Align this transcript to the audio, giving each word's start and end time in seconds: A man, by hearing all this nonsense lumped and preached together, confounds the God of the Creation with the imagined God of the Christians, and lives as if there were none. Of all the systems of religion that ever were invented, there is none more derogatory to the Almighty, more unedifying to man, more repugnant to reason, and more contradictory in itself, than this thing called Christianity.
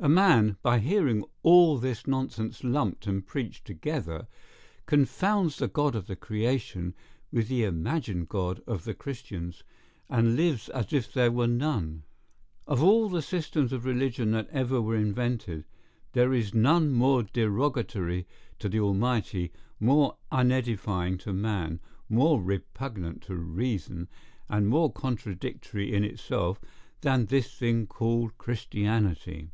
A 0.00 0.08
man, 0.08 0.56
by 0.62 0.78
hearing 0.78 1.24
all 1.42 1.76
this 1.76 2.06
nonsense 2.06 2.62
lumped 2.62 3.08
and 3.08 3.26
preached 3.26 3.64
together, 3.64 4.28
confounds 4.86 5.58
the 5.58 5.66
God 5.66 5.96
of 5.96 6.06
the 6.06 6.14
Creation 6.14 6.94
with 7.32 7.48
the 7.48 7.64
imagined 7.64 8.28
God 8.28 8.62
of 8.64 8.84
the 8.84 8.94
Christians, 8.94 9.64
and 10.08 10.36
lives 10.36 10.68
as 10.68 10.92
if 10.92 11.12
there 11.12 11.32
were 11.32 11.48
none. 11.48 12.04
Of 12.64 12.80
all 12.80 13.08
the 13.08 13.20
systems 13.20 13.72
of 13.72 13.84
religion 13.84 14.30
that 14.30 14.48
ever 14.50 14.80
were 14.80 14.94
invented, 14.94 15.64
there 16.12 16.32
is 16.32 16.54
none 16.54 16.92
more 16.92 17.24
derogatory 17.24 18.24
to 18.60 18.68
the 18.68 18.78
Almighty, 18.78 19.50
more 19.80 20.16
unedifying 20.30 21.18
to 21.18 21.32
man, 21.32 21.80
more 22.08 22.40
repugnant 22.40 23.22
to 23.22 23.34
reason, 23.34 24.06
and 24.48 24.68
more 24.68 24.92
contradictory 24.92 25.92
in 25.92 26.04
itself, 26.04 26.60
than 27.00 27.26
this 27.26 27.52
thing 27.52 27.88
called 27.88 28.38
Christianity. 28.38 29.50